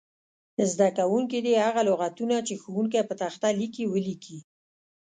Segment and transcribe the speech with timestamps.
[0.71, 4.39] زده کوونکي دې هغه لغتونه چې ښوونکی په تخته لیکي ولیکي.